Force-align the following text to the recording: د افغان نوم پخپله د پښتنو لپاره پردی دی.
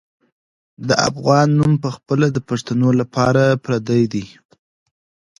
د 0.87 0.89
افغان 1.09 1.47
نوم 1.59 1.73
پخپله 1.85 2.27
د 2.31 2.37
پښتنو 2.49 2.89
لپاره 2.99 3.43
پردی 3.63 4.03
دی. 4.13 4.25